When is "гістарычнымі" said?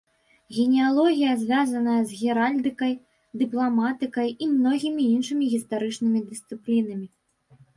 5.53-6.19